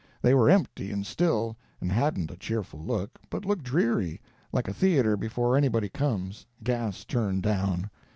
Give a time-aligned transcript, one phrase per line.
[0.23, 4.19] They were empty and still, and hadn't a cheerful look, but looked dreary,
[4.51, 7.91] like a theatre before anybody comes—gas turned down.